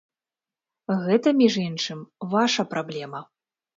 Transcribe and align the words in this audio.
Гэта, 1.03 1.33
між 1.41 1.57
іншым, 1.67 1.99
ваша 2.33 2.67
праблема! 2.73 3.21